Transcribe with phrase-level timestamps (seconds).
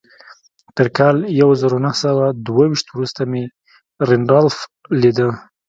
[0.75, 3.43] تر کال يو زر و نهه سوه دوه ويشت وروسته مې
[4.09, 4.55] رينډالف
[5.01, 5.27] ليده.